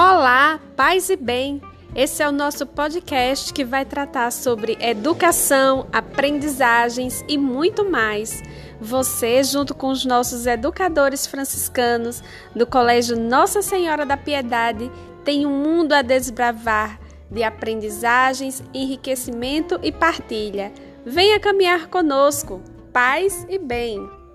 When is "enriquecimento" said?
18.72-19.80